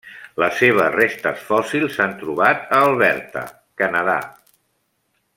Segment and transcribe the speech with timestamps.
[0.43, 3.43] Les seves restes fòssils s'han trobat a Alberta,
[3.83, 4.17] Canadà.